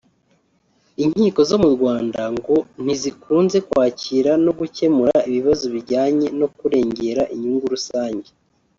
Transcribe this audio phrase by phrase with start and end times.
[1.03, 8.29] Inkiko zo mu Rwanda ngo ntizikunze kwakira no gukemura ibibazo bijyanye no kurengera inyungu rusange